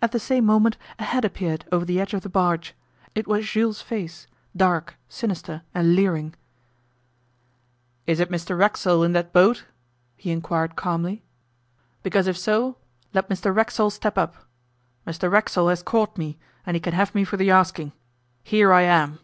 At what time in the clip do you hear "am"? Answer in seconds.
18.84-19.18